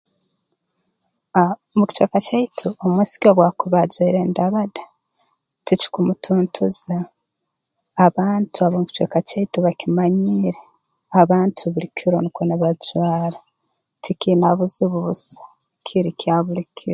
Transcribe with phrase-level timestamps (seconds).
[1.41, 4.83] Ah mu kicweka kyaitu omwisiki obu akuba ajwaire endabada
[5.65, 6.95] tikikumutuntuza
[8.05, 10.61] abantu ab'omu kicweka kyaitu bakimanyiire
[11.21, 13.37] abantu buli kiro nukwo nibajwara
[14.03, 15.37] tikiina buzibu busa
[15.85, 16.89] kiri kya buli kiro